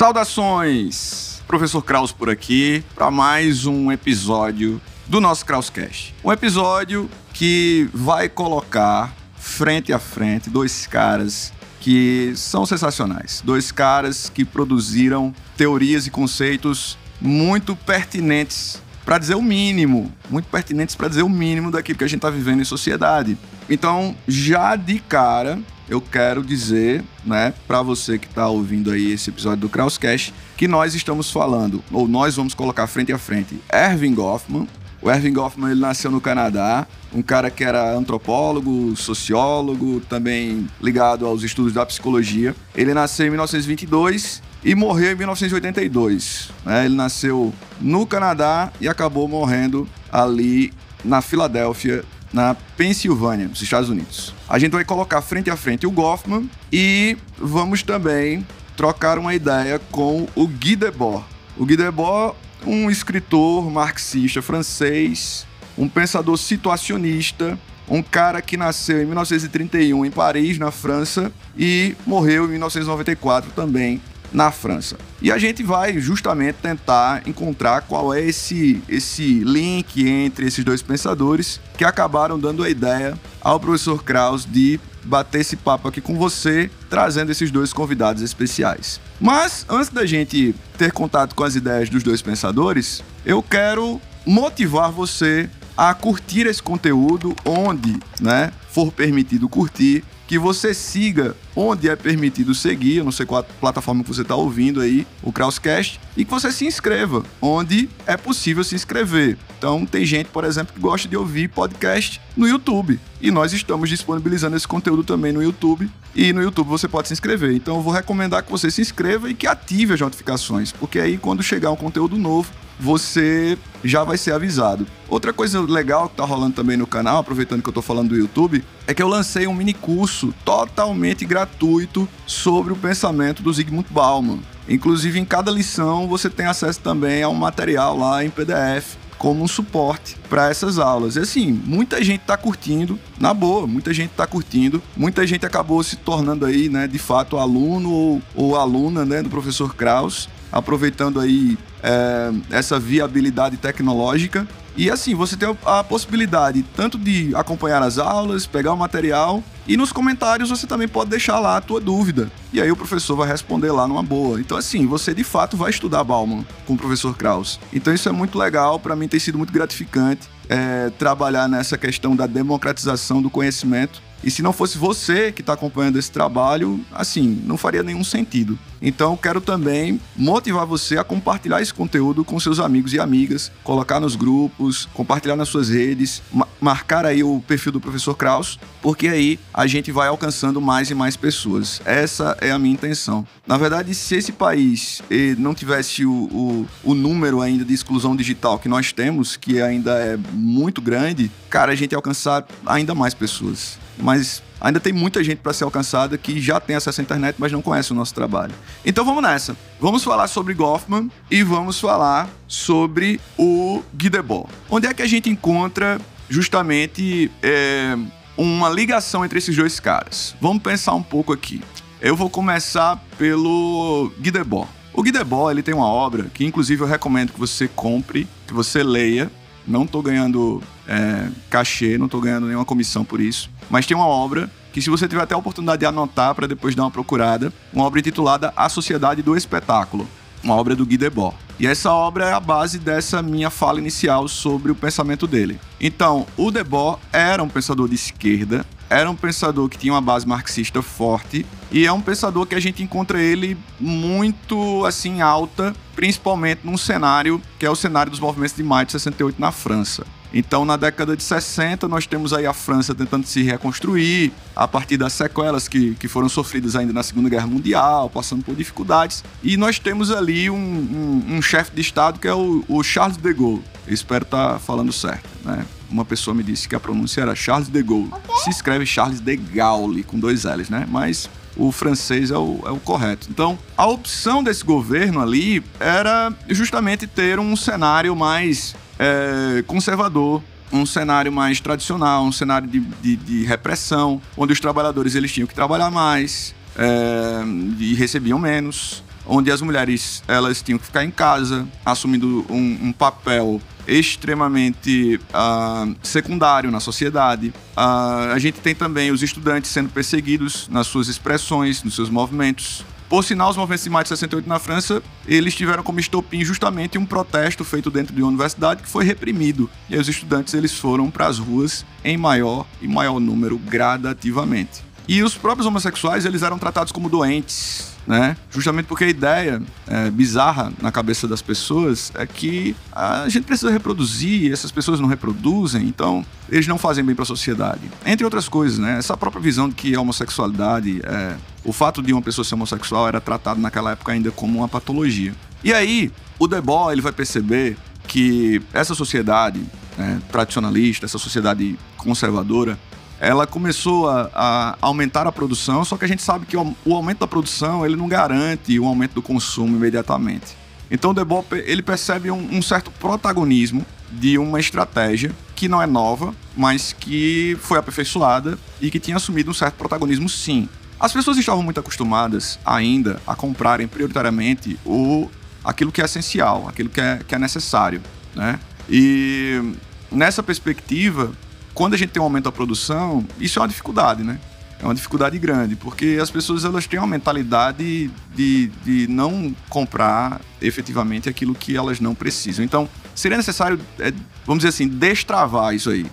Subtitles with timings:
[0.00, 1.42] Saudações!
[1.46, 6.14] Professor Kraus por aqui para mais um episódio do nosso Krauscast.
[6.24, 11.52] Um episódio que vai colocar frente a frente dois caras
[11.82, 13.42] que são sensacionais.
[13.44, 20.94] Dois caras que produziram teorias e conceitos muito pertinentes para dizer o mínimo, muito pertinentes
[20.94, 23.36] para dizer o mínimo daquilo que a gente está vivendo em sociedade.
[23.68, 25.58] Então, já de cara,
[25.90, 30.68] eu quero dizer, né, para você que está ouvindo aí esse episódio do Krauscast, que
[30.68, 34.68] nós estamos falando, ou nós vamos colocar frente a frente, Erving Goffman.
[35.02, 41.26] O Erving Goffman ele nasceu no Canadá, um cara que era antropólogo, sociólogo, também ligado
[41.26, 42.54] aos estudos da psicologia.
[42.76, 46.50] Ele nasceu em 1922 e morreu em 1982.
[46.64, 46.84] Né?
[46.84, 50.72] Ele nasceu no Canadá e acabou morrendo ali
[51.04, 54.34] na Filadélfia, na Pensilvânia, nos Estados Unidos.
[54.48, 59.78] A gente vai colocar frente a frente o Goffman e vamos também trocar uma ideia
[59.90, 61.24] com o Guy Debord.
[61.56, 62.36] O Guy Debord,
[62.66, 67.58] um escritor marxista francês, um pensador situacionista,
[67.88, 74.00] um cara que nasceu em 1931 em Paris, na França, e morreu em 1994 também
[74.32, 74.96] na França.
[75.20, 80.82] E a gente vai justamente tentar encontrar qual é esse, esse link entre esses dois
[80.82, 86.16] pensadores que acabaram dando a ideia ao professor Kraus de bater esse papo aqui com
[86.16, 89.00] você, trazendo esses dois convidados especiais.
[89.20, 94.90] Mas antes da gente ter contato com as ideias dos dois pensadores, eu quero motivar
[94.90, 101.96] você a curtir esse conteúdo onde, né, for permitido curtir que você siga onde é
[101.96, 106.24] permitido seguir, eu não sei qual plataforma que você está ouvindo aí, o Krauscast, e
[106.24, 109.36] que você se inscreva onde é possível se inscrever.
[109.58, 113.00] Então, tem gente, por exemplo, que gosta de ouvir podcast no YouTube.
[113.20, 115.90] E nós estamos disponibilizando esse conteúdo também no YouTube.
[116.14, 117.52] E no YouTube você pode se inscrever.
[117.52, 121.18] Então, eu vou recomendar que você se inscreva e que ative as notificações, porque aí,
[121.18, 124.86] quando chegar um conteúdo novo, você já vai ser avisado.
[125.08, 128.16] Outra coisa legal que tá rolando também no canal, aproveitando que eu tô falando do
[128.16, 133.86] YouTube, é que eu lancei um mini curso totalmente gratuito sobre o pensamento do Zygmunt
[133.90, 134.40] Bauman.
[134.68, 139.44] Inclusive, em cada lição você tem acesso também a um material lá em PDF como
[139.44, 141.16] um suporte para essas aulas.
[141.16, 145.82] E assim, muita gente está curtindo, na boa, muita gente está curtindo, muita gente acabou
[145.82, 151.20] se tornando aí, né, de fato, aluno ou, ou aluna, né, do professor Kraus, aproveitando
[151.20, 154.46] aí é, essa viabilidade tecnológica.
[154.76, 159.76] E assim, você tem a possibilidade tanto de acompanhar as aulas, pegar o material e
[159.76, 162.30] nos comentários você também pode deixar lá a tua dúvida.
[162.52, 164.40] E aí o professor vai responder lá numa boa.
[164.40, 167.60] Então assim, você de fato vai estudar Bauman com o professor Kraus.
[167.72, 172.16] Então isso é muito legal, para mim tem sido muito gratificante é, trabalhar nessa questão
[172.16, 177.42] da democratização do conhecimento e se não fosse você que está acompanhando esse trabalho, assim,
[177.44, 178.58] não faria nenhum sentido.
[178.82, 184.00] Então, quero também motivar você a compartilhar esse conteúdo com seus amigos e amigas, colocar
[184.00, 189.08] nos grupos, compartilhar nas suas redes, ma marcar aí o perfil do professor Kraus, porque
[189.08, 191.80] aí a gente vai alcançando mais e mais pessoas.
[191.86, 193.26] Essa é a minha intenção.
[193.46, 198.14] Na verdade, se esse país eh, não tivesse o, o, o número ainda de exclusão
[198.14, 202.94] digital que nós temos, que ainda é muito grande, cara, a gente ia alcançar ainda
[202.94, 207.02] mais pessoas mas ainda tem muita gente para ser alcançada que já tem acesso à
[207.02, 208.52] internet, mas não conhece o nosso trabalho.
[208.84, 209.56] Então vamos nessa.
[209.80, 214.50] Vamos falar sobre Goffman e vamos falar sobre o Guy Debord.
[214.68, 217.96] Onde é que a gente encontra justamente é,
[218.36, 220.34] uma ligação entre esses dois caras?
[220.40, 221.62] Vamos pensar um pouco aqui.
[222.00, 224.68] Eu vou começar pelo Guy Debord.
[224.92, 228.54] O Guy Debord ele tem uma obra que, inclusive, eu recomendo que você compre, que
[228.54, 229.30] você leia.
[229.66, 233.48] Não estou ganhando é, cachê, não estou ganhando nenhuma comissão por isso.
[233.70, 236.74] Mas tem uma obra que, se você tiver até a oportunidade de anotar para depois
[236.74, 240.08] dar uma procurada, uma obra intitulada A Sociedade do Espetáculo,
[240.42, 241.36] uma obra do Guy Debord.
[241.60, 245.60] E essa obra é a base dessa minha fala inicial sobre o pensamento dele.
[245.80, 250.26] Então, o Debord era um pensador de esquerda, era um pensador que tinha uma base
[250.26, 256.62] marxista forte e é um pensador que a gente encontra ele muito assim alta, principalmente
[256.64, 260.04] num cenário que é o cenário dos movimentos de maio de 68 na França.
[260.32, 264.96] Então, na década de 60, nós temos aí a França tentando se reconstruir a partir
[264.96, 269.24] das sequelas que, que foram sofridas ainda na Segunda Guerra Mundial, passando por dificuldades.
[269.42, 273.16] E nós temos ali um, um, um chefe de Estado que é o, o Charles
[273.16, 273.62] de Gaulle.
[273.86, 275.66] Eu espero estar tá falando certo, né?
[275.90, 278.12] Uma pessoa me disse que a pronúncia era Charles de Gaulle.
[278.44, 280.86] Se escreve Charles de Gaulle, com dois L's, né?
[280.88, 283.26] Mas o francês é o, é o correto.
[283.28, 290.84] Então, a opção desse governo ali era justamente ter um cenário mais é, conservador, um
[290.84, 295.54] cenário mais tradicional, um cenário de, de, de, repressão, onde os trabalhadores eles tinham que
[295.54, 297.42] trabalhar mais é,
[297.78, 302.92] e recebiam menos, onde as mulheres elas tinham que ficar em casa, assumindo um, um
[302.92, 307.48] papel extremamente uh, secundário na sociedade.
[307.76, 312.84] Uh, a gente tem também os estudantes sendo perseguidos nas suas expressões, nos seus movimentos.
[313.10, 316.96] Por sinal, os movimentos de maio de 68 na França, eles tiveram como estopim justamente
[316.96, 319.68] um protesto feito dentro de uma universidade que foi reprimido.
[319.88, 324.84] E aí os estudantes eles foram para as ruas em maior e maior número gradativamente.
[325.08, 328.36] E os próprios homossexuais, eles eram tratados como doentes, né?
[328.50, 333.70] Justamente porque a ideia é, bizarra na cabeça das pessoas é que a gente precisa
[333.70, 337.82] reproduzir, essas pessoas não reproduzem, então eles não fazem bem para a sociedade.
[338.04, 338.98] Entre outras coisas, né?
[338.98, 343.06] Essa própria visão de que a homossexualidade, é, o fato de uma pessoa ser homossexual
[343.06, 345.32] era tratado naquela época ainda como uma patologia.
[345.62, 347.76] E aí, o Debord ele vai perceber
[348.08, 349.64] que essa sociedade
[349.96, 352.76] né, tradicionalista, essa sociedade conservadora,
[353.20, 356.94] ela começou a, a, aumentar a produção, só que a gente sabe que o, o,
[356.94, 360.56] aumento da produção ele não garante o aumento do consumo imediatamente.
[360.90, 365.86] Então o Debord ele percebe um, um certo protagonismo de uma estratégia que não é
[365.86, 370.66] nova, mas que foi aperfeiçoada e que tinha assumido um certo protagonismo sim.
[370.98, 375.30] As pessoas estavam muito acostumadas ainda a comprarem prioritariamente o,
[375.62, 378.02] aquilo que é essencial, aquilo que é, que é necessário,
[378.34, 378.58] né?
[378.88, 379.74] E
[380.10, 381.32] nessa perspectiva,
[381.80, 384.38] quando a gente tem um aumento da produção, isso é uma dificuldade, né?
[384.78, 390.42] É uma dificuldade grande, porque as pessoas elas têm uma mentalidade de, de não comprar
[390.60, 392.62] efetivamente aquilo que elas não precisam.
[392.62, 394.12] Então, seria necessário, é,
[394.44, 396.04] vamos dizer assim, destravar isso aí.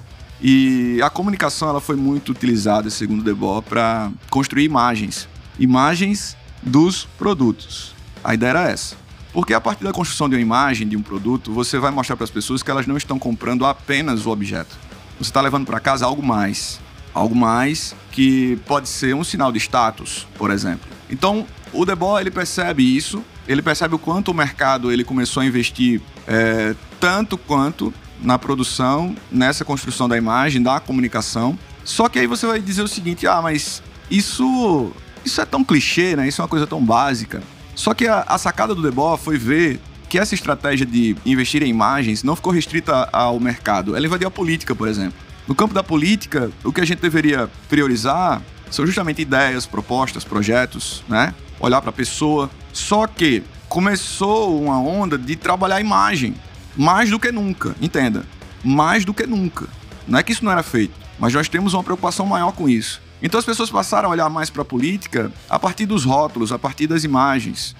[0.41, 5.27] E a comunicação ela foi muito utilizada, segundo Debord, para construir imagens.
[5.59, 7.93] Imagens dos produtos.
[8.23, 8.95] A ideia era essa.
[9.33, 12.23] Porque a partir da construção de uma imagem de um produto, você vai mostrar para
[12.23, 14.86] as pessoas que elas não estão comprando apenas o objeto
[15.19, 16.79] você está levando para casa algo mais.
[17.13, 20.87] Algo mais que pode ser um sinal de status, por exemplo.
[21.09, 25.45] Então, o Debord ele percebe isso, ele percebe o quanto o mercado ele começou a
[25.45, 31.57] investir é, tanto quanto na produção, nessa construção da imagem, da comunicação.
[31.83, 34.91] Só que aí você vai dizer o seguinte: ah, mas isso,
[35.23, 36.27] isso é tão clichê, né?
[36.27, 37.41] Isso é uma coisa tão básica.
[37.75, 41.67] Só que a, a sacada do Debord foi ver que essa estratégia de investir em
[41.67, 45.17] imagens não ficou restrita ao mercado, ela invadiu a política, por exemplo.
[45.47, 51.03] No campo da política, o que a gente deveria priorizar são justamente ideias, propostas, projetos,
[51.07, 51.33] né?
[51.59, 52.49] Olhar para a pessoa.
[52.73, 56.35] Só que começou uma onda de trabalhar a imagem
[56.75, 58.25] mais do que nunca, entenda.
[58.63, 59.67] Mais do que nunca.
[60.07, 63.01] Não é que isso não era feito, mas nós temos uma preocupação maior com isso.
[63.21, 66.59] Então as pessoas passaram a olhar mais para a política a partir dos rótulos, a
[66.59, 67.75] partir das imagens,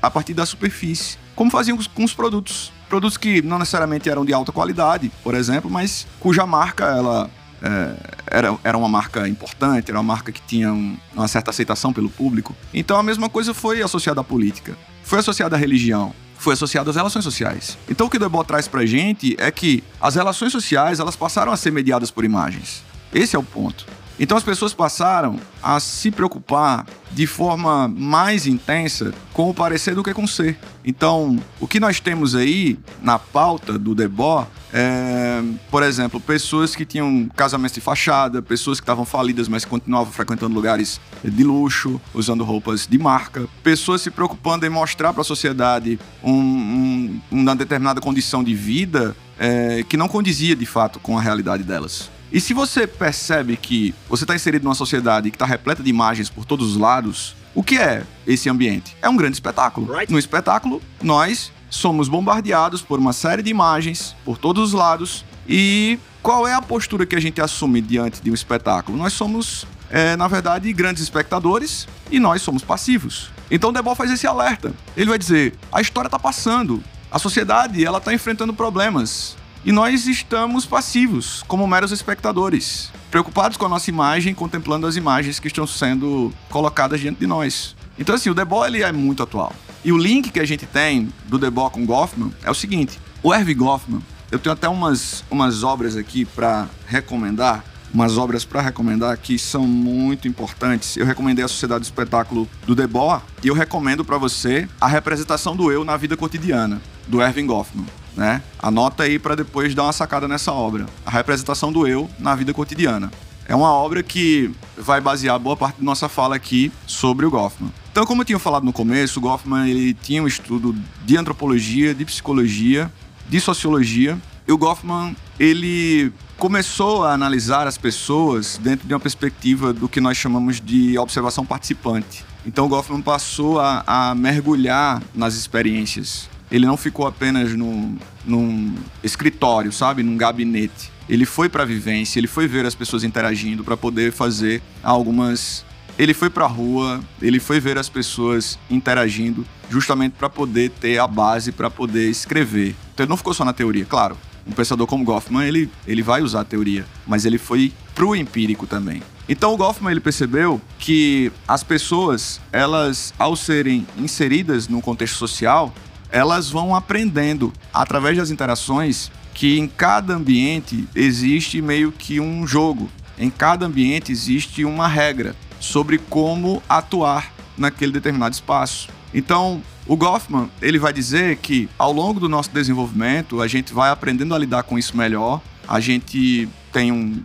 [0.00, 2.72] a partir da superfície como faziam com os produtos.
[2.88, 7.30] Produtos que não necessariamente eram de alta qualidade, por exemplo, mas cuja marca ela
[7.62, 7.94] é,
[8.26, 12.10] era, era uma marca importante, era uma marca que tinha um, uma certa aceitação pelo
[12.10, 12.56] público.
[12.74, 16.96] Então a mesma coisa foi associada à política, foi associada à religião, foi associada às
[16.96, 17.78] relações sociais.
[17.88, 21.52] Então o que o Debord traz pra gente é que as relações sociais elas passaram
[21.52, 22.82] a ser mediadas por imagens.
[23.14, 23.86] Esse é o ponto.
[24.18, 30.02] Então as pessoas passaram a se preocupar de forma mais intensa com o parecer do
[30.02, 30.58] que com o ser.
[30.84, 36.84] Então, o que nós temos aí na pauta do Debord é, por exemplo, pessoas que
[36.84, 42.44] tinham casamentos de fachada, pessoas que estavam falidas, mas continuavam frequentando lugares de luxo, usando
[42.44, 48.00] roupas de marca, pessoas se preocupando em mostrar para a sociedade um, um, uma determinada
[48.00, 52.10] condição de vida é, que não condizia de fato com a realidade delas.
[52.30, 56.28] E se você percebe que você está inserido numa sociedade que está repleta de imagens
[56.28, 58.96] por todos os lados, o que é esse ambiente?
[59.00, 59.88] É um grande espetáculo.
[60.08, 65.24] No espetáculo, nós somos bombardeados por uma série de imagens por todos os lados.
[65.48, 68.98] E qual é a postura que a gente assume diante de um espetáculo?
[68.98, 73.30] Nós somos, é, na verdade, grandes espectadores e nós somos passivos.
[73.50, 74.74] Então o Debol faz esse alerta.
[74.94, 79.37] Ele vai dizer: a história está passando, a sociedade ela está enfrentando problemas.
[79.68, 85.38] E nós estamos passivos, como meros espectadores, preocupados com a nossa imagem, contemplando as imagens
[85.38, 87.76] que estão sendo colocadas diante de nós.
[87.98, 89.52] Então, assim, o Debord ele é muito atual.
[89.84, 93.34] E o link que a gente tem do Debord com Goffman é o seguinte: o
[93.34, 94.00] Erwin Goffman,
[94.32, 99.66] eu tenho até umas, umas obras aqui para recomendar, umas obras para recomendar que são
[99.66, 100.96] muito importantes.
[100.96, 105.54] Eu recomendei a Sociedade do Espetáculo do Debord e eu recomendo para você a representação
[105.54, 107.84] do eu na vida cotidiana, do Erwin Goffman
[108.18, 108.42] né?
[108.58, 110.86] Anota aí para depois dar uma sacada nessa obra.
[111.06, 113.10] A representação do eu na vida cotidiana.
[113.46, 117.72] É uma obra que vai basear boa parte da nossa fala aqui sobre o Goffman.
[117.90, 121.94] Então, como eu tinha falado no começo, o Goffman ele tinha um estudo de antropologia,
[121.94, 122.92] de psicologia,
[123.28, 124.18] de sociologia.
[124.46, 130.00] E o Goffman ele começou a analisar as pessoas dentro de uma perspectiva do que
[130.00, 132.24] nós chamamos de observação participante.
[132.44, 136.28] Então o Goffman passou a, a mergulhar nas experiências.
[136.50, 140.02] Ele não ficou apenas num, num escritório, sabe?
[140.02, 140.90] Num gabinete.
[141.08, 145.64] Ele foi para a vivência, ele foi ver as pessoas interagindo para poder fazer algumas.
[145.98, 150.98] Ele foi para a rua, ele foi ver as pessoas interagindo, justamente para poder ter
[150.98, 152.76] a base para poder escrever.
[152.94, 154.16] Então ele não ficou só na teoria, claro.
[154.46, 158.66] Um pensador como Goffman, ele, ele vai usar a teoria, mas ele foi pro empírico
[158.66, 159.02] também.
[159.28, 165.74] Então o Goffman ele percebeu que as pessoas, elas ao serem inseridas no contexto social,
[166.10, 172.90] elas vão aprendendo através das interações que em cada ambiente existe meio que um jogo.
[173.18, 178.88] Em cada ambiente existe uma regra sobre como atuar naquele determinado espaço.
[179.12, 183.90] Então, o Goffman, ele vai dizer que ao longo do nosso desenvolvimento, a gente vai
[183.90, 185.40] aprendendo a lidar com isso melhor.
[185.66, 187.22] A gente tem um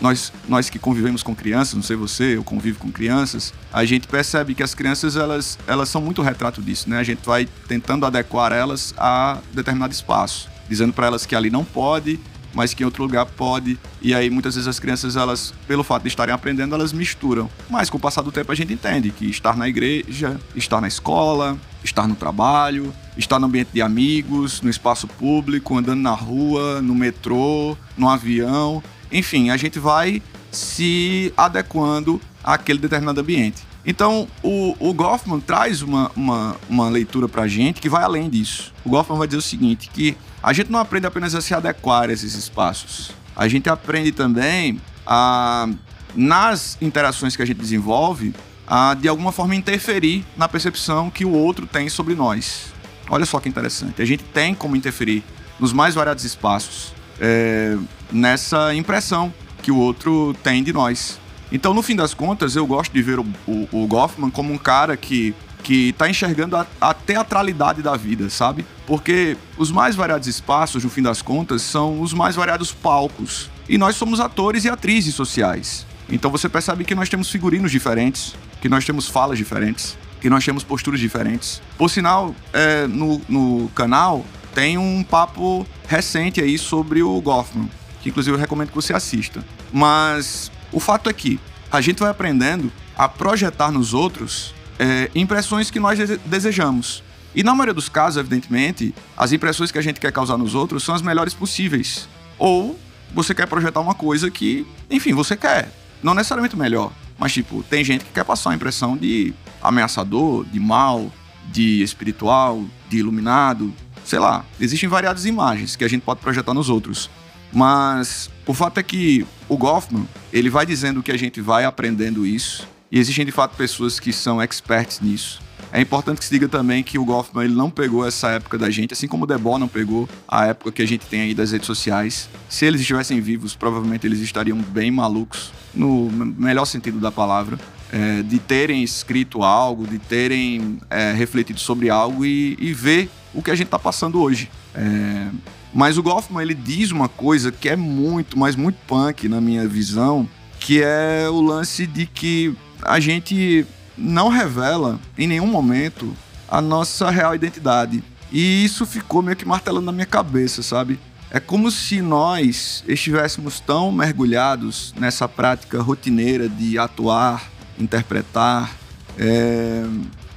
[0.00, 4.06] nós, nós que convivemos com crianças, não sei você, eu convivo com crianças, a gente
[4.06, 6.98] percebe que as crianças elas, elas são muito retrato disso, né?
[6.98, 11.64] A gente vai tentando adequar elas a determinado espaço, dizendo para elas que ali não
[11.64, 12.20] pode,
[12.56, 13.78] mas que em outro lugar pode.
[14.00, 17.50] E aí muitas vezes as crianças elas, pelo fato de estarem aprendendo, elas misturam.
[17.68, 20.88] Mas com o passar do tempo a gente entende que estar na igreja, estar na
[20.88, 26.80] escola, estar no trabalho, estar no ambiente de amigos, no espaço público, andando na rua,
[26.80, 33.62] no metrô, no avião, enfim, a gente vai se adequando àquele determinado ambiente.
[33.84, 38.28] Então, o, o Goffman traz uma, uma, uma leitura para a gente que vai além
[38.28, 38.72] disso.
[38.84, 42.10] O Goffman vai dizer o seguinte, que a gente não aprende apenas a se adequar
[42.10, 43.12] a esses espaços.
[43.36, 45.68] A gente aprende também a,
[46.16, 48.34] nas interações que a gente desenvolve,
[48.66, 52.72] a, de alguma forma, interferir na percepção que o outro tem sobre nós.
[53.08, 54.02] Olha só que interessante.
[54.02, 55.22] A gente tem como interferir
[55.60, 57.76] nos mais variados espaços é,
[58.10, 59.32] nessa impressão
[59.62, 61.18] que o outro tem de nós.
[61.50, 64.58] Então, no fim das contas, eu gosto de ver o, o, o Goffman como um
[64.58, 65.34] cara que
[65.66, 68.64] que está enxergando a, a, teatralidade da vida, sabe?
[68.86, 73.50] Porque os mais variados espaços, no fim das contas, são os mais variados palcos.
[73.68, 75.84] E nós somos atores e atrizes sociais.
[76.08, 80.44] Então você percebe que nós temos figurinos diferentes, que nós temos falas diferentes, que nós
[80.44, 81.60] temos posturas diferentes.
[81.76, 84.24] Por sinal, é, no, no canal
[84.56, 87.68] tem um papo recente aí sobre o Goffman,
[88.00, 89.44] que inclusive eu recomendo que você assista.
[89.70, 91.38] Mas o fato é que
[91.70, 97.04] a gente vai aprendendo a projetar nos outros é, impressões que nós desejamos.
[97.34, 100.82] E na maioria dos casos, evidentemente, as impressões que a gente quer causar nos outros
[100.82, 102.08] são as melhores possíveis.
[102.38, 102.78] Ou
[103.12, 105.70] você quer projetar uma coisa que, enfim, você quer.
[106.02, 110.58] Não necessariamente melhor, mas tipo, tem gente que quer passar uma impressão de ameaçador, de
[110.58, 111.12] mal,
[111.52, 113.70] de espiritual, de iluminado,
[114.06, 117.10] sei lá, existem variadas imagens que a gente pode projetar nos outros.
[117.52, 122.24] Mas o fato é que o Goffman, ele vai dizendo que a gente vai aprendendo
[122.24, 125.40] isso, e existem de fato pessoas que são experts nisso.
[125.72, 128.70] É importante que se diga também que o Goffman ele não pegou essa época da
[128.70, 131.50] gente, assim como o Debord não pegou a época que a gente tem aí das
[131.50, 132.28] redes sociais.
[132.48, 137.58] Se eles estivessem vivos, provavelmente eles estariam bem malucos, no melhor sentido da palavra,
[137.92, 143.42] é, de terem escrito algo, de terem é, refletido sobre algo e, e ver o
[143.42, 144.50] que a gente está passando hoje.
[144.74, 145.28] É...
[145.72, 149.68] Mas o Goffman ele diz uma coisa que é muito, mas muito punk na minha
[149.68, 150.26] visão,
[150.58, 153.66] que é o lance de que a gente
[153.96, 156.16] não revela em nenhum momento
[156.48, 158.02] a nossa real identidade.
[158.32, 160.98] E isso ficou meio que martelando na minha cabeça, sabe?
[161.30, 168.74] É como se nós estivéssemos tão mergulhados nessa prática rotineira de atuar, interpretar,
[169.18, 169.84] é...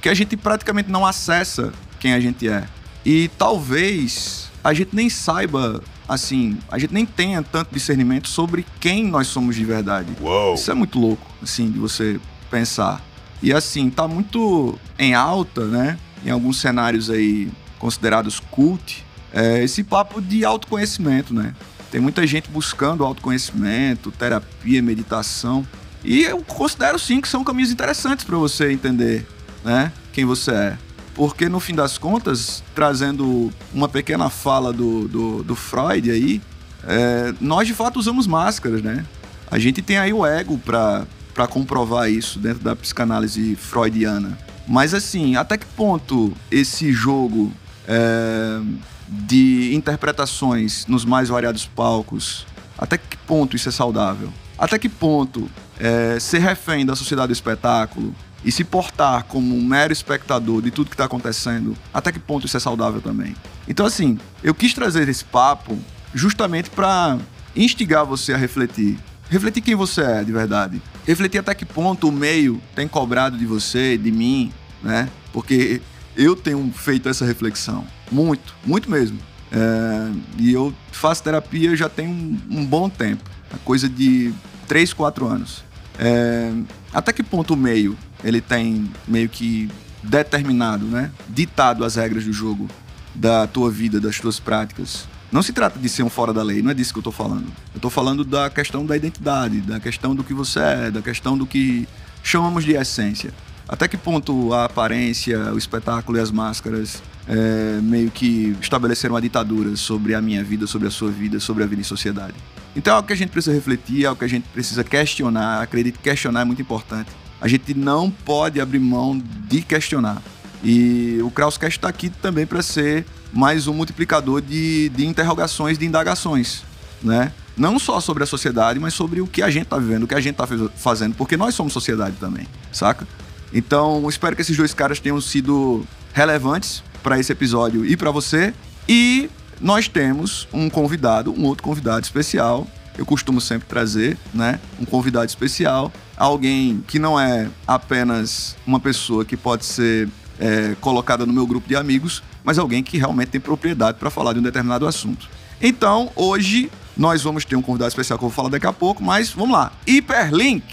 [0.00, 2.66] que a gente praticamente não acessa quem a gente é.
[3.04, 9.04] E talvez a gente nem saiba, assim, a gente nem tenha tanto discernimento sobre quem
[9.04, 10.12] nós somos de verdade.
[10.20, 10.54] Uou.
[10.54, 12.20] Isso é muito louco, assim, de você
[12.50, 13.02] pensar.
[13.42, 15.98] E assim, tá muito em alta, né?
[16.24, 21.54] Em alguns cenários aí considerados cult, é esse papo de autoconhecimento, né?
[21.90, 25.66] Tem muita gente buscando autoconhecimento, terapia, meditação.
[26.04, 29.26] E eu considero sim que são caminhos interessantes para você entender,
[29.64, 29.92] né?
[30.12, 30.78] Quem você é.
[31.14, 36.40] Porque no fim das contas, trazendo uma pequena fala do, do, do Freud aí,
[36.86, 39.04] é, nós de fato usamos máscaras, né?
[39.50, 41.06] A gente tem aí o ego para
[41.48, 44.38] comprovar isso dentro da psicanálise freudiana.
[44.66, 47.52] Mas assim, até que ponto esse jogo
[47.86, 48.60] é,
[49.08, 52.46] de interpretações nos mais variados palcos,
[52.78, 54.32] até que ponto isso é saudável?
[54.60, 58.14] Até que ponto é, ser refém da sociedade do espetáculo,
[58.44, 62.46] e se portar como um mero espectador de tudo que está acontecendo, até que ponto
[62.46, 63.34] isso é saudável também?
[63.68, 65.78] Então, assim, eu quis trazer esse papo
[66.14, 67.18] justamente para
[67.54, 68.98] instigar você a refletir.
[69.28, 70.82] Refletir quem você é de verdade.
[71.06, 74.52] refletir até que ponto o meio tem cobrado de você, de mim,
[74.82, 75.08] né?
[75.32, 75.80] Porque
[76.16, 77.86] eu tenho feito essa reflexão.
[78.10, 79.18] Muito, muito mesmo.
[79.52, 83.28] É, e eu faço terapia já tem um, um bom tempo.
[83.64, 84.32] Coisa de
[84.68, 85.64] 3, 4 anos.
[85.98, 86.52] É,
[86.92, 89.68] até que ponto o meio ele tem meio que
[90.02, 91.10] determinado, né?
[91.28, 92.68] Ditado as regras do jogo
[93.14, 95.08] da tua vida, das tuas práticas.
[95.30, 97.12] Não se trata de ser um fora da lei, não é disso que eu estou
[97.12, 97.46] falando.
[97.72, 101.36] Eu estou falando da questão da identidade, da questão do que você é, da questão
[101.38, 101.86] do que
[102.22, 103.32] chamamos de essência.
[103.68, 109.20] Até que ponto a aparência, o espetáculo e as máscaras é, meio que estabeleceram uma
[109.20, 112.34] ditadura sobre a minha vida, sobre a sua vida, sobre a vida em sociedade.
[112.74, 115.62] Então é algo que a gente precisa refletir, é algo que a gente precisa questionar.
[115.62, 117.10] Acredito que questionar é muito importante.
[117.40, 120.22] A gente não pode abrir mão de questionar.
[120.62, 125.86] E o Krauscast está aqui também para ser mais um multiplicador de, de interrogações, de
[125.86, 126.62] indagações,
[127.02, 127.32] né?
[127.56, 130.14] Não só sobre a sociedade, mas sobre o que a gente está vivendo, o que
[130.14, 130.46] a gente está
[130.76, 133.06] fazendo, porque nós somos sociedade também, saca?
[133.52, 138.54] Então, espero que esses dois caras tenham sido relevantes para esse episódio e para você.
[138.88, 139.30] E
[139.60, 142.66] nós temos um convidado, um outro convidado especial.
[142.96, 149.24] Eu costumo sempre trazer, né, um convidado especial, alguém que não é apenas uma pessoa
[149.24, 153.40] que pode ser é, colocada no meu grupo de amigos, mas alguém que realmente tem
[153.40, 155.28] propriedade para falar de um determinado assunto.
[155.60, 159.02] Então, hoje nós vamos ter um convidado especial que eu vou falar daqui a pouco,
[159.02, 159.72] mas vamos lá.
[159.86, 160.64] Hiperlink.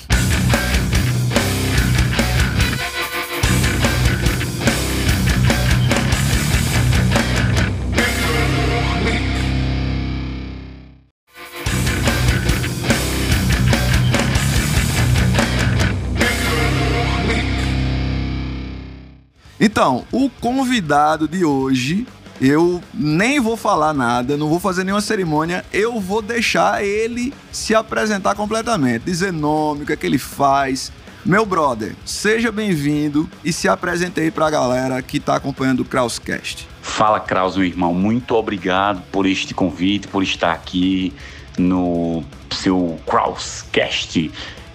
[19.60, 22.06] Então, o convidado de hoje,
[22.40, 27.74] eu nem vou falar nada, não vou fazer nenhuma cerimônia, eu vou deixar ele se
[27.74, 30.92] apresentar completamente, dizer nome, o que é que ele faz.
[31.26, 36.68] Meu brother, seja bem-vindo e se apresente aí pra galera que tá acompanhando o Krauscast.
[36.82, 37.94] Fala, Kraus, meu irmão.
[37.94, 41.12] Muito obrigado por este convite, por estar aqui
[41.58, 44.32] no seu Krauscast.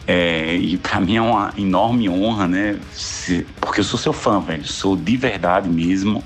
[0.06, 2.78] É, e para mim é uma enorme honra, né?
[2.92, 4.64] Se, porque eu sou seu fã, velho.
[4.64, 6.24] Sou de verdade mesmo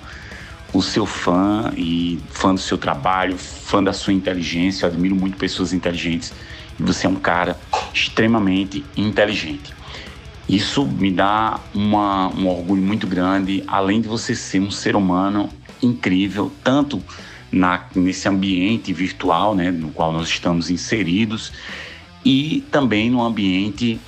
[0.73, 4.87] o seu fã e fã do seu trabalho, fã da sua inteligência.
[4.87, 6.33] Eu admiro muito pessoas inteligentes
[6.79, 7.59] e você é um cara
[7.93, 9.75] extremamente inteligente.
[10.49, 15.49] Isso me dá uma, um orgulho muito grande, além de você ser um ser humano
[15.83, 17.03] incrível, tanto
[17.51, 21.53] na, nesse ambiente virtual, né, no qual nós estamos inseridos,
[22.27, 24.01] e também no ambiente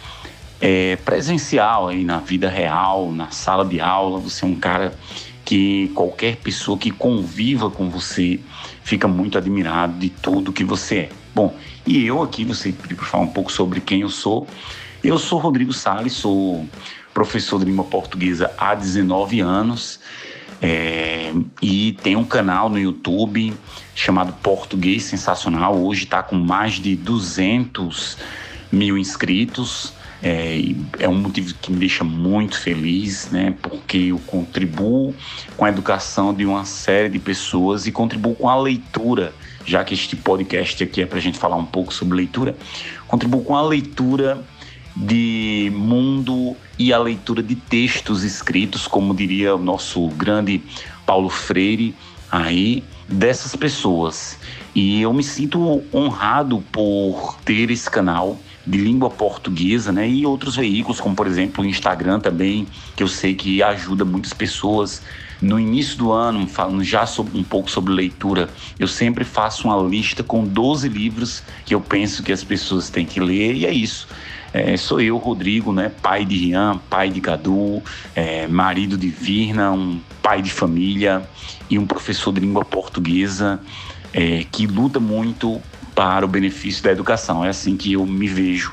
[0.60, 4.18] é, presencial, aí, na vida real, na sala de aula.
[4.18, 4.92] Você é um cara
[5.44, 8.40] que qualquer pessoa que conviva com você
[8.82, 11.08] fica muito admirado de tudo que você é.
[11.32, 11.54] Bom,
[11.86, 14.48] e eu aqui, você pediu para falar um pouco sobre quem eu sou.
[15.04, 16.68] Eu sou Rodrigo Salles, sou
[17.14, 20.00] professor de língua portuguesa há 19 anos.
[20.60, 23.54] É, e tem um canal no YouTube
[23.94, 25.76] chamado Português Sensacional.
[25.76, 28.18] Hoje está com mais de 200
[28.72, 29.92] mil inscritos.
[30.20, 30.60] É,
[30.98, 33.54] é, um motivo que me deixa muito feliz, né?
[33.62, 35.14] Porque eu contribuo
[35.56, 39.32] com a educação de uma série de pessoas e contribuo com a leitura,
[39.64, 42.56] já que este podcast aqui é para a gente falar um pouco sobre leitura.
[43.06, 44.44] Contribuo com a leitura
[44.96, 50.62] de mundo e a leitura de textos escritos, como diria o nosso grande
[51.06, 51.94] Paulo Freire,
[52.30, 54.38] aí dessas pessoas.
[54.74, 60.08] E eu me sinto honrado por ter esse canal de língua portuguesa, né?
[60.08, 64.34] E outros veículos, como por exemplo o Instagram também, que eu sei que ajuda muitas
[64.34, 65.02] pessoas.
[65.40, 69.88] No início do ano, falando já sobre, um pouco sobre leitura, eu sempre faço uma
[69.88, 73.72] lista com 12 livros que eu penso que as pessoas têm que ler, e é
[73.72, 74.08] isso.
[74.52, 77.82] É, sou eu, Rodrigo, né, pai de Rian, pai de Cadu,
[78.14, 81.22] é, marido de Virna, um pai de família
[81.68, 83.60] e um professor de língua portuguesa
[84.12, 85.60] é, que luta muito
[85.94, 87.44] para o benefício da educação.
[87.44, 88.72] É assim que eu me vejo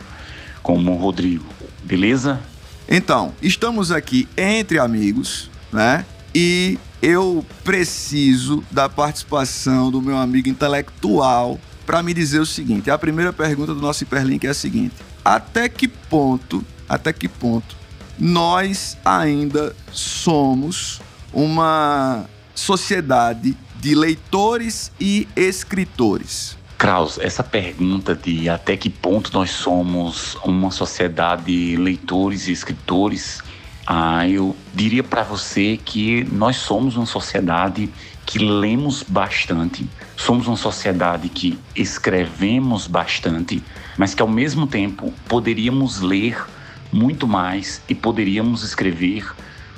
[0.61, 1.45] como Rodrigo,
[1.83, 2.39] beleza?
[2.87, 6.05] Então, estamos aqui entre amigos, né?
[6.33, 12.89] E eu preciso da participação do meu amigo intelectual para me dizer o seguinte.
[12.89, 17.75] A primeira pergunta do nosso hiperlink é a seguinte: até que ponto, até que ponto
[18.17, 21.01] nós ainda somos
[21.33, 26.55] uma sociedade de leitores e escritores?
[26.77, 33.41] Kraus, essa pergunta de até que ponto nós somos uma sociedade de leitores e escritores,
[33.87, 37.89] ah, eu diria para você que nós somos uma sociedade
[38.25, 43.63] que lemos bastante, somos uma sociedade que escrevemos bastante,
[43.97, 46.43] mas que ao mesmo tempo poderíamos ler
[46.91, 49.31] muito mais e poderíamos escrever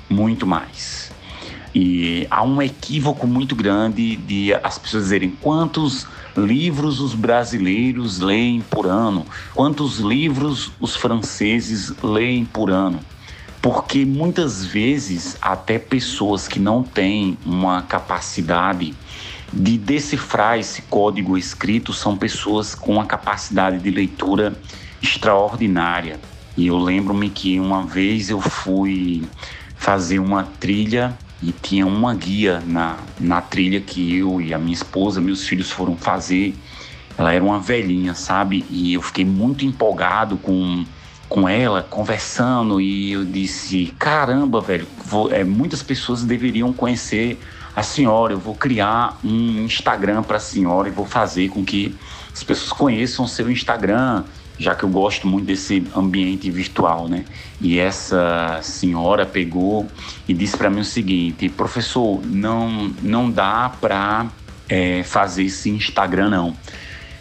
[0.09, 1.11] muito mais.
[1.75, 8.61] E há um equívoco muito grande de as pessoas dizerem quantos livros os brasileiros leem
[8.61, 12.99] por ano, quantos livros os franceses leem por ano.
[13.67, 18.93] Porque muitas vezes até pessoas que não têm uma capacidade
[19.51, 24.57] de decifrar esse código escrito são pessoas com uma capacidade de leitura
[25.03, 26.17] extraordinária.
[26.55, 29.25] E eu lembro-me que uma vez eu fui
[29.75, 34.75] fazer uma trilha e tinha uma guia na, na trilha que eu e a minha
[34.75, 36.55] esposa, meus filhos foram fazer.
[37.17, 38.65] Ela era uma velhinha, sabe?
[38.69, 40.85] E eu fiquei muito empolgado com,
[41.29, 47.39] com ela, conversando, e eu disse: caramba, velho, vou, é, muitas pessoas deveriam conhecer
[47.75, 48.33] a senhora.
[48.33, 51.95] Eu vou criar um Instagram para a senhora e vou fazer com que
[52.33, 54.23] as pessoas conheçam o seu Instagram,
[54.57, 57.25] já que eu gosto muito desse ambiente virtual, né?
[57.59, 59.87] E essa senhora pegou
[60.27, 64.27] e disse para mim o seguinte: professor, não, não dá para
[64.69, 66.55] é, fazer esse Instagram, não,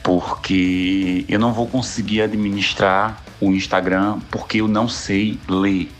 [0.02, 5.90] porque eu não vou conseguir administrar o Instagram porque eu não sei ler.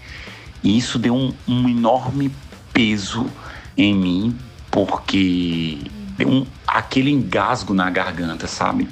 [0.63, 2.31] E isso deu um, um enorme
[2.73, 3.31] peso
[3.77, 4.39] em mim,
[4.71, 5.79] porque
[6.17, 8.89] deu um, aquele engasgo na garganta, sabe?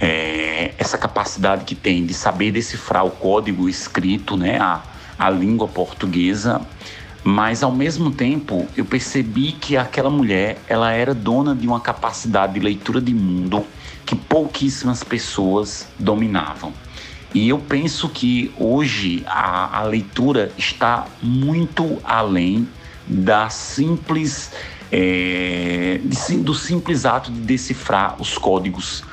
[0.00, 4.82] é, essa capacidade que tem de saber decifrar o código escrito, né, a,
[5.18, 6.62] a língua portuguesa,
[7.22, 12.54] mas ao mesmo tempo eu percebi que aquela mulher ela era dona de uma capacidade
[12.54, 13.64] de leitura de mundo
[14.06, 16.72] que pouquíssimas pessoas dominavam.
[17.32, 22.68] E eu penso que hoje a, a leitura está muito além
[23.06, 24.50] da simples
[24.90, 26.00] é,
[26.38, 29.04] do simples ato de decifrar os códigos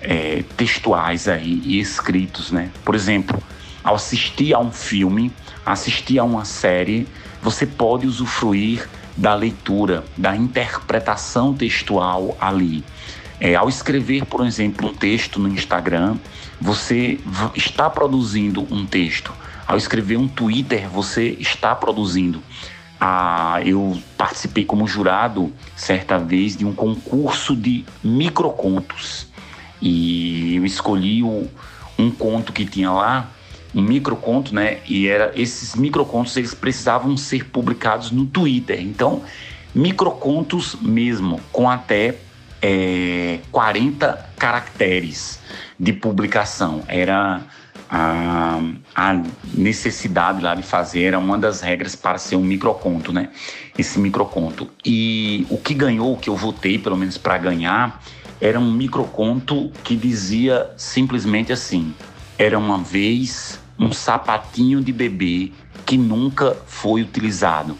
[0.00, 2.70] é, textuais aí e escritos, né?
[2.84, 3.42] Por exemplo,
[3.82, 5.32] ao assistir a um filme,
[5.66, 7.08] assistir a uma série,
[7.44, 12.82] você pode usufruir da leitura, da interpretação textual ali.
[13.38, 16.16] É, ao escrever, por exemplo, um texto no Instagram,
[16.58, 17.20] você
[17.54, 19.30] está produzindo um texto.
[19.66, 22.42] Ao escrever um Twitter, você está produzindo.
[22.98, 29.26] Ah, eu participei como jurado certa vez de um concurso de microcontos.
[29.82, 31.46] E eu escolhi o,
[31.98, 33.28] um conto que tinha lá,
[33.74, 34.78] um microconto, né?
[34.86, 38.80] E era esses microcontos eles precisavam ser publicados no Twitter.
[38.80, 39.22] Então,
[39.74, 42.16] microcontos mesmo, com até
[42.62, 45.40] é, 40 caracteres
[45.78, 46.82] de publicação.
[46.88, 47.42] Era
[47.90, 48.60] a,
[48.94, 53.28] a, necessidade lá de fazer, era uma das regras para ser um microconto, né?
[53.76, 54.70] Esse microconto.
[54.84, 58.00] E o que ganhou, o que eu votei, pelo menos para ganhar,
[58.40, 61.94] era um microconto que dizia simplesmente assim:
[62.38, 65.52] era uma vez um sapatinho de bebê
[65.84, 67.76] que nunca foi utilizado.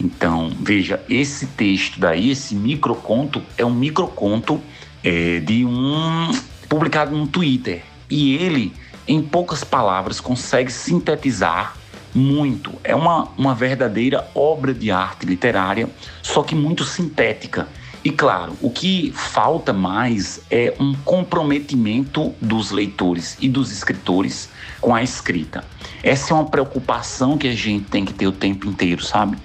[0.00, 4.60] Então, veja, esse texto daí, esse microconto, é um microconto
[5.04, 6.30] é, de um
[6.68, 7.82] publicado no Twitter.
[8.08, 8.72] E ele,
[9.06, 11.76] em poucas palavras, consegue sintetizar
[12.14, 12.72] muito.
[12.82, 15.88] É uma, uma verdadeira obra de arte literária,
[16.22, 17.68] só que muito sintética.
[18.02, 24.48] E claro, o que falta mais é um comprometimento dos leitores e dos escritores
[24.80, 25.62] com a escrita.
[26.02, 29.36] Essa é uma preocupação que a gente tem que ter o tempo inteiro, sabe?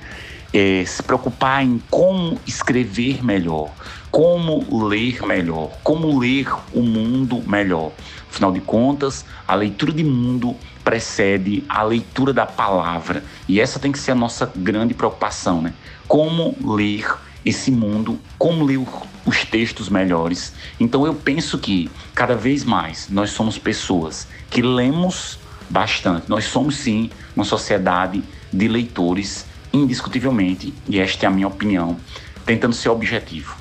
[0.53, 3.71] É se preocupar em como escrever melhor,
[4.09, 7.91] como ler melhor, como ler o mundo melhor.
[8.29, 13.21] Afinal de contas, a leitura de mundo precede a leitura da palavra.
[13.49, 15.73] E essa tem que ser a nossa grande preocupação, né?
[16.07, 17.05] Como ler
[17.45, 18.79] esse mundo, como ler
[19.25, 20.53] os textos melhores.
[20.79, 25.37] Então eu penso que cada vez mais nós somos pessoas que lemos
[25.69, 26.27] bastante.
[26.27, 31.97] Nós somos sim uma sociedade de leitores, indiscutivelmente, e esta é a minha opinião,
[32.45, 33.55] tentando ser objetivo.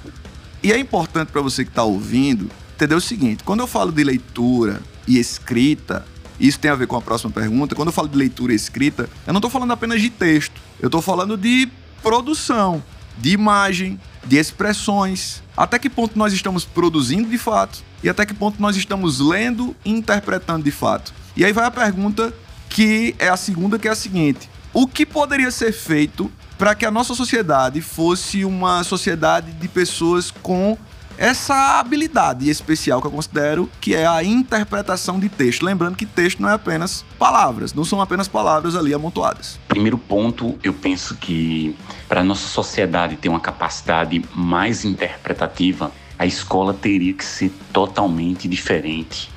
[0.63, 4.03] E é importante para você que está ouvindo entender o seguinte: quando eu falo de
[4.03, 6.07] leitura e escrita,
[6.41, 7.75] isso tem a ver com a próxima pergunta.
[7.75, 10.87] Quando eu falo de leitura e escrita, eu não estou falando apenas de texto, eu
[10.87, 11.69] estou falando de
[12.03, 12.83] produção
[13.19, 15.43] de imagem, de expressões.
[15.57, 19.75] Até que ponto nós estamos produzindo de fato e até que ponto nós estamos lendo
[19.85, 21.13] e interpretando de fato.
[21.37, 22.33] E aí vai a pergunta
[22.69, 26.87] que é a segunda, que é a seguinte: o que poderia ser feito para que
[26.87, 30.77] a nossa sociedade fosse uma sociedade de pessoas com
[31.17, 35.65] essa habilidade especial que eu considero que é a interpretação de texto.
[35.65, 39.59] Lembrando que texto não é apenas palavras, não são apenas palavras ali amontoadas.
[39.69, 41.77] Primeiro ponto, eu penso que
[42.09, 48.49] para a nossa sociedade ter uma capacidade mais interpretativa, a escola teria que ser totalmente
[48.49, 49.31] diferente.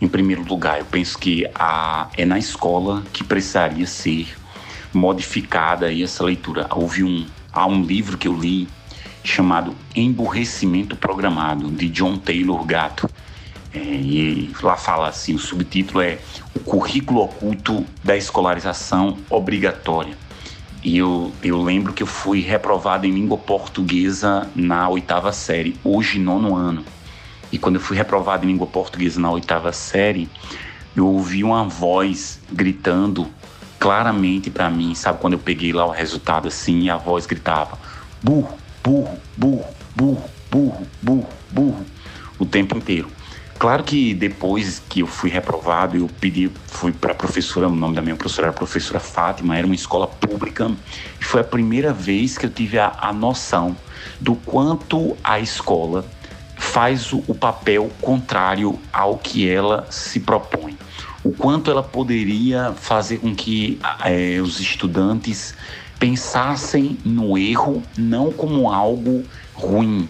[0.00, 4.28] Em primeiro lugar, eu penso que a, é na escola que precisaria ser
[4.92, 6.66] modificada essa leitura.
[6.70, 8.68] Houve um, há um livro que eu li
[9.24, 13.08] chamado Emburrecimento Programado, de John Taylor Gatto.
[13.72, 16.18] É, e lá fala assim, o subtítulo é
[16.54, 20.16] O Currículo Oculto da Escolarização Obrigatória.
[20.84, 26.18] E eu, eu lembro que eu fui reprovado em língua portuguesa na oitava série, hoje
[26.18, 26.84] nono ano.
[27.50, 30.28] E quando eu fui reprovado em língua portuguesa na oitava série,
[30.94, 33.26] eu ouvi uma voz gritando
[33.78, 35.20] claramente para mim, sabe?
[35.20, 37.78] Quando eu peguei lá o resultado assim, a voz gritava:
[38.22, 39.64] burro, burro, burro,
[39.96, 41.86] burro, burro, burro, burro,
[42.38, 43.08] o tempo inteiro.
[43.58, 47.94] Claro que depois que eu fui reprovado, eu pedi, fui para a professora, o nome
[47.94, 50.70] da minha professora era professora Fátima, era uma escola pública,
[51.18, 53.74] e foi a primeira vez que eu tive a, a noção
[54.20, 56.04] do quanto a escola
[56.56, 60.76] faz o, o papel contrário ao que ela se propõe
[61.24, 65.54] o quanto ela poderia fazer com que é, os estudantes
[65.98, 70.08] pensassem no erro não como algo ruim,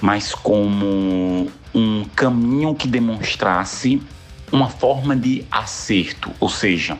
[0.00, 4.02] mas como um caminho que demonstrasse
[4.50, 6.98] uma forma de acerto, ou seja,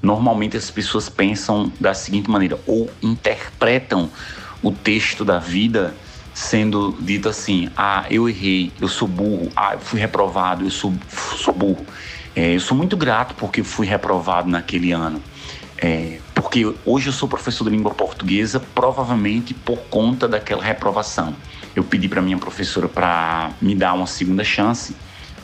[0.00, 4.10] normalmente as pessoas pensam da seguinte maneira ou interpretam
[4.62, 5.94] o texto da vida
[6.36, 10.94] sendo dito assim: ah, eu errei, eu sou burro, ah, eu fui reprovado, eu sou,
[11.08, 11.84] sou burro.
[12.34, 15.22] É, eu sou muito grato porque fui reprovado naquele ano.
[15.78, 21.34] É, porque hoje eu sou professor de língua portuguesa, provavelmente por conta daquela reprovação.
[21.74, 24.96] Eu pedi para minha professora para me dar uma segunda chance.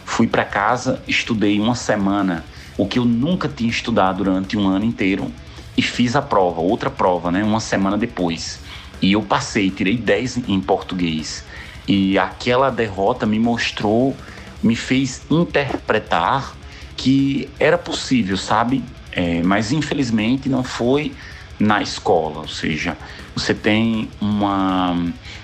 [0.05, 2.45] Fui para casa, estudei uma semana,
[2.79, 5.31] o que eu nunca tinha estudado durante um ano inteiro,
[5.77, 8.61] e fiz a prova, outra prova, né, uma semana depois.
[9.01, 11.45] E eu passei, tirei 10 em português.
[11.87, 14.17] E aquela derrota me mostrou,
[14.63, 16.55] me fez interpretar
[16.97, 18.83] que era possível, sabe?
[19.13, 21.13] É, mas infelizmente não foi
[21.61, 22.97] na escola, ou seja,
[23.37, 24.97] você tem uma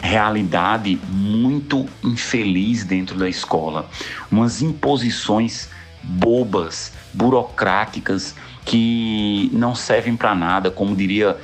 [0.02, 3.88] realidade muito infeliz dentro da escola,
[4.30, 5.68] umas imposições
[6.02, 11.36] bobas, burocráticas que não servem para nada, como diria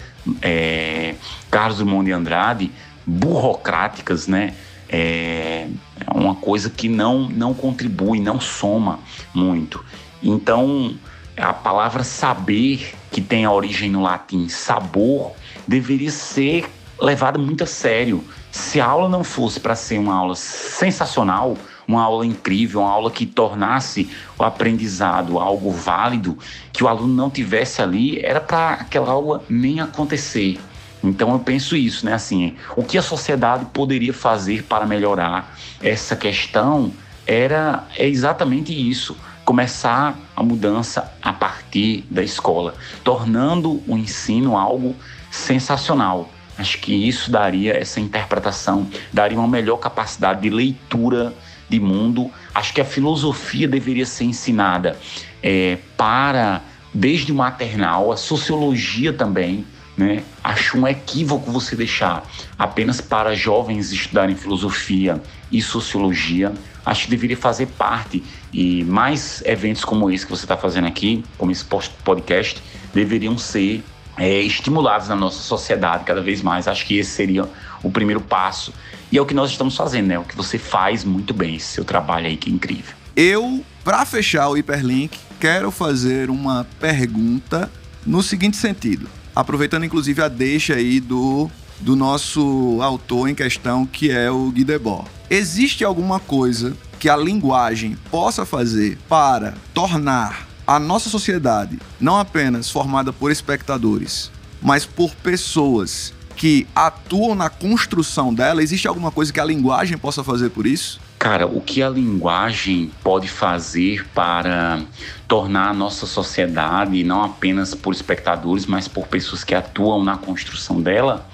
[0.42, 1.14] é,
[1.50, 2.70] Carlos Drummond de Andrade,
[3.06, 4.54] burocráticas, né?
[4.88, 5.66] É,
[6.06, 8.98] é uma coisa que não, não contribui, não soma
[9.32, 9.84] muito.
[10.22, 10.94] Então,
[11.36, 15.32] a palavra saber, que tem a origem no latim sabor,
[15.66, 16.70] deveria ser
[17.00, 18.24] levada muito a sério.
[18.50, 23.10] Se a aula não fosse para ser uma aula sensacional, uma aula incrível, uma aula
[23.10, 26.38] que tornasse o aprendizado algo válido,
[26.72, 30.58] que o aluno não tivesse ali, era para aquela aula nem acontecer.
[31.02, 32.14] Então eu penso isso, né?
[32.14, 36.92] Assim, o que a sociedade poderia fazer para melhorar essa questão
[37.26, 44.96] era é exatamente isso começar a mudança a partir da escola, tornando o ensino algo
[45.30, 46.30] sensacional.
[46.56, 51.34] Acho que isso daria essa interpretação, daria uma melhor capacidade de leitura
[51.68, 52.30] de mundo.
[52.54, 54.96] Acho que a filosofia deveria ser ensinada
[55.42, 59.66] é, para, desde o maternal, a sociologia também.
[59.96, 60.24] Né?
[60.42, 62.24] Acho um equívoco você deixar
[62.58, 66.52] apenas para jovens estudarem filosofia e sociologia.
[66.84, 68.22] Acho que deveria fazer parte
[68.54, 71.64] e mais eventos como esse que você está fazendo aqui, como esse
[72.04, 72.62] podcast,
[72.94, 73.82] deveriam ser
[74.16, 76.68] é, estimulados na nossa sociedade cada vez mais.
[76.68, 77.48] Acho que esse seria
[77.82, 78.72] o primeiro passo.
[79.10, 80.18] E é o que nós estamos fazendo, né?
[80.20, 82.94] O que você faz muito bem, esse seu trabalho aí que é incrível.
[83.16, 87.68] Eu, para fechar o hiperlink, quero fazer uma pergunta
[88.06, 89.08] no seguinte sentido.
[89.34, 94.62] Aproveitando inclusive a deixa aí do, do nosso autor em questão, que é o Guy
[94.62, 95.08] Debord.
[95.28, 102.70] Existe alguma coisa que a linguagem possa fazer para tornar a nossa sociedade não apenas
[102.70, 104.30] formada por espectadores,
[104.62, 108.62] mas por pessoas que atuam na construção dela?
[108.62, 110.98] Existe alguma coisa que a linguagem possa fazer por isso?
[111.18, 114.80] Cara, o que a linguagem pode fazer para
[115.28, 120.80] tornar a nossa sociedade não apenas por espectadores, mas por pessoas que atuam na construção
[120.80, 121.28] dela,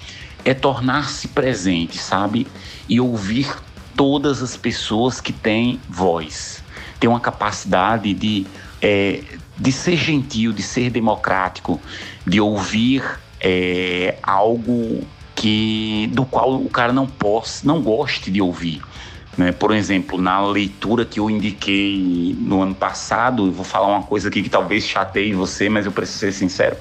[0.44, 2.48] é tornar-se presente, sabe?
[2.88, 3.54] E ouvir
[3.96, 6.62] todas as pessoas que têm voz,
[6.98, 8.46] têm uma capacidade de,
[8.80, 9.22] é,
[9.56, 11.80] de ser gentil, de ser democrático,
[12.26, 13.02] de ouvir
[13.40, 18.82] é, algo que do qual o cara não possa, não goste de ouvir.
[19.36, 19.52] Né?
[19.52, 24.28] Por exemplo, na leitura que eu indiquei no ano passado, eu vou falar uma coisa
[24.28, 26.76] aqui que talvez chateie você, mas eu preciso ser sincero.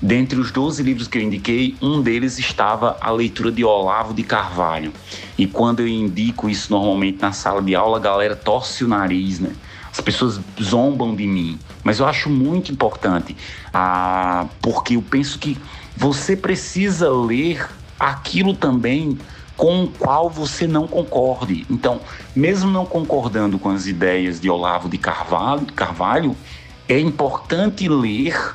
[0.00, 4.22] Dentre os 12 livros que eu indiquei, um deles estava a leitura de Olavo de
[4.22, 4.92] Carvalho.
[5.36, 9.40] E quando eu indico isso normalmente na sala de aula, a galera torce o nariz,
[9.40, 9.50] né?
[9.90, 11.58] As pessoas zombam de mim.
[11.82, 13.36] Mas eu acho muito importante,
[13.74, 15.58] ah, porque eu penso que
[15.96, 19.18] você precisa ler aquilo também
[19.56, 21.66] com o qual você não concorde.
[21.68, 22.00] Então,
[22.36, 26.36] mesmo não concordando com as ideias de Olavo de Carvalho, Carvalho
[26.88, 28.54] é importante ler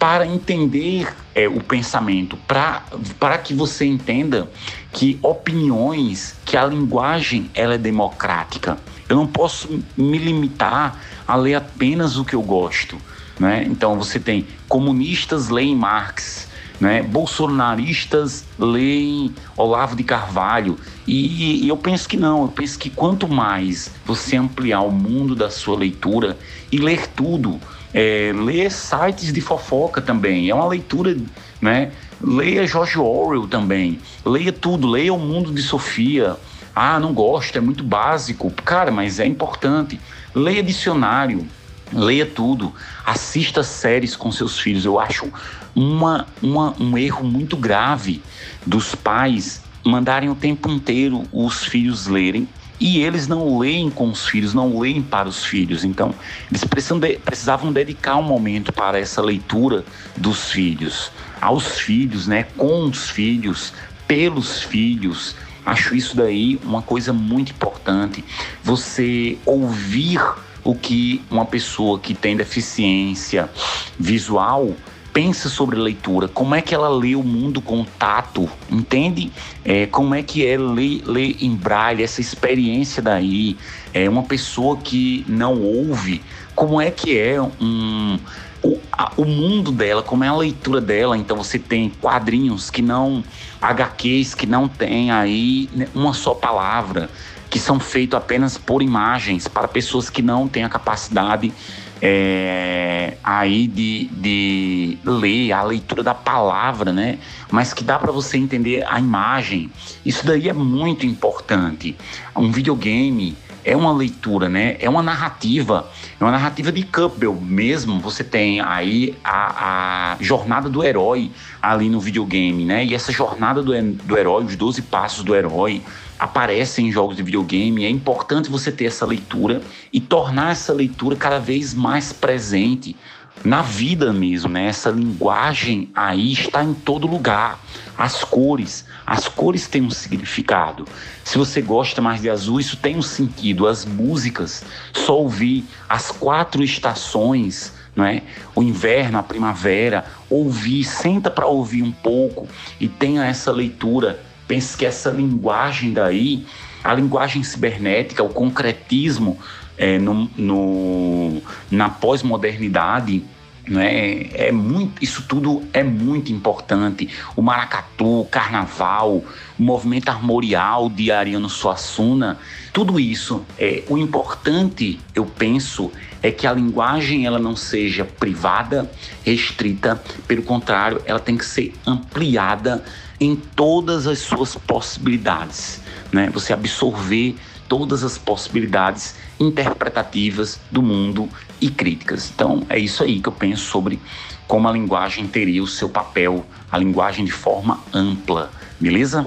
[0.00, 4.50] para entender é, o pensamento, para, que você entenda
[4.90, 8.78] que opiniões, que a linguagem ela é democrática.
[9.06, 12.96] Eu não posso me limitar a ler apenas o que eu gosto.
[13.38, 13.66] Né?
[13.68, 16.48] Então você tem comunistas leem Marx,
[16.80, 17.02] né?
[17.02, 20.78] bolsonaristas leem Olavo de Carvalho.
[21.06, 25.36] E, e, eu penso que não, eu penso que quanto mais você ampliar o mundo
[25.36, 26.38] da sua leitura
[26.72, 27.60] e ler tudo,
[27.92, 28.32] é,
[28.70, 30.48] sites de fofoca também.
[30.48, 31.16] É uma leitura,
[31.60, 31.92] né?
[32.22, 33.98] Leia George Orwell também.
[34.24, 36.36] Leia tudo, leia o mundo de Sofia.
[36.74, 38.50] Ah, não gosto, é muito básico.
[38.64, 40.00] Cara, mas é importante.
[40.34, 41.46] Leia dicionário,
[41.92, 42.72] leia tudo.
[43.04, 44.84] Assista séries com seus filhos.
[44.84, 45.32] Eu acho
[45.74, 48.22] uma, uma, um erro muito grave
[48.66, 52.46] dos pais mandarem o tempo inteiro os filhos lerem
[52.80, 55.84] e eles não leem com os filhos, não leem para os filhos.
[55.84, 56.14] Então,
[56.50, 56.64] eles
[56.98, 59.84] de, precisavam dedicar um momento para essa leitura
[60.16, 63.74] dos filhos, aos filhos, né, com os filhos,
[64.08, 65.36] pelos filhos.
[65.64, 68.24] Acho isso daí uma coisa muito importante.
[68.64, 70.20] Você ouvir
[70.64, 73.50] o que uma pessoa que tem deficiência
[73.98, 74.74] visual
[75.12, 79.32] pensa sobre leitura, como é que ela lê o mundo com tato, entende?
[79.64, 83.56] É, como é que é ler, ler em braille, essa experiência daí,
[83.92, 86.22] é uma pessoa que não ouve,
[86.54, 88.18] como é que é um
[88.62, 91.16] o, a, o mundo dela, como é a leitura dela.
[91.16, 93.24] Então você tem quadrinhos que não
[93.60, 97.10] HQs que não tem aí uma só palavra,
[97.48, 101.52] que são feitos apenas por imagens para pessoas que não têm a capacidade
[102.02, 107.18] é, aí de, de ler a leitura da palavra, né?
[107.50, 109.70] Mas que dá para você entender a imagem.
[110.04, 111.96] Isso daí é muito importante.
[112.34, 114.76] Um videogame é uma leitura, né?
[114.80, 118.00] É uma narrativa, é uma narrativa de Campbell mesmo.
[118.00, 122.84] Você tem aí a, a jornada do herói ali no videogame, né?
[122.84, 125.82] E essa jornada do, do herói, os 12 passos do herói,
[126.18, 127.84] aparecem em jogos de videogame.
[127.84, 132.96] É importante você ter essa leitura e tornar essa leitura cada vez mais presente
[133.44, 134.66] na vida mesmo, né?
[134.66, 137.58] Essa linguagem aí está em todo lugar.
[137.96, 140.86] As cores, as cores têm um significado.
[141.24, 143.66] Se você gosta mais de azul, isso tem um sentido.
[143.66, 148.22] As músicas, só ouvir as quatro estações, não é?
[148.54, 152.48] O inverno, a primavera, ouvir, senta para ouvir um pouco
[152.80, 154.20] e tenha essa leitura
[154.50, 156.44] Pense que essa linguagem daí,
[156.82, 159.38] a linguagem cibernética, o concretismo
[159.78, 163.22] é, no, no, na pós-modernidade,
[163.66, 164.28] né?
[164.34, 167.08] É muito, isso tudo é muito importante.
[167.36, 169.22] O maracatu, o carnaval,
[169.58, 172.38] o movimento armorial de Ariano Suassuna,
[172.72, 173.44] tudo isso.
[173.58, 175.90] É, o importante, eu penso,
[176.22, 178.90] é que a linguagem ela não seja privada,
[179.24, 180.02] restrita.
[180.26, 182.82] Pelo contrário, ela tem que ser ampliada
[183.20, 186.30] em todas as suas possibilidades, né?
[186.30, 187.36] Você absorver
[187.68, 191.28] todas as possibilidades interpretativas do mundo
[191.60, 192.30] e críticas.
[192.32, 193.98] Então, é isso aí que eu penso sobre
[194.46, 199.26] como a linguagem teria o seu papel, a linguagem de forma ampla, beleza?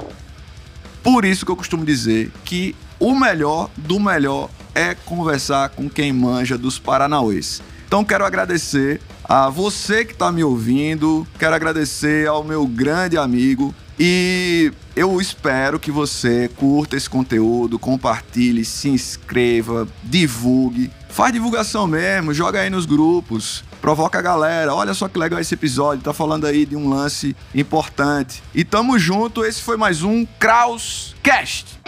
[1.01, 6.13] Por isso que eu costumo dizer que o melhor do melhor é conversar com quem
[6.13, 7.61] manja dos Paranauês.
[7.87, 13.73] Então quero agradecer a você que está me ouvindo, quero agradecer ao meu grande amigo
[13.99, 20.91] e eu espero que você curta esse conteúdo, compartilhe, se inscreva, divulgue.
[21.09, 24.73] Faz divulgação mesmo, joga aí nos grupos, provoca a galera.
[24.73, 28.41] Olha só que legal esse episódio, tá falando aí de um lance importante.
[28.53, 31.79] E tamo junto, esse foi mais um Kraus Cast.